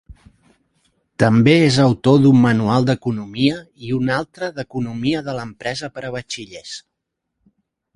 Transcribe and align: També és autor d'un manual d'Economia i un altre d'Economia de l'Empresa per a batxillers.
També 1.23 1.53
és 1.65 1.77
autor 1.83 2.17
d'un 2.23 2.41
manual 2.47 2.89
d'Economia 2.89 3.61
i 3.91 3.95
un 4.01 4.13
altre 4.19 4.53
d'Economia 4.59 5.25
de 5.31 5.41
l'Empresa 5.41 5.95
per 5.99 6.09
a 6.11 6.17
batxillers. 6.21 6.79